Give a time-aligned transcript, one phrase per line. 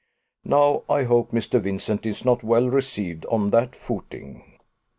[0.43, 1.61] Now, I hope Mr.
[1.61, 4.57] Vincent is not well received on that footing.